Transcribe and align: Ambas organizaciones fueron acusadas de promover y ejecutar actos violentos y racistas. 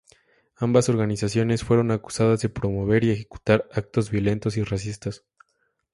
Ambas 0.55 0.89
organizaciones 0.89 1.63
fueron 1.63 1.91
acusadas 1.91 2.41
de 2.41 2.49
promover 2.49 3.03
y 3.03 3.11
ejecutar 3.11 3.69
actos 3.71 4.09
violentos 4.09 4.57
y 4.57 4.63
racistas. 4.63 5.23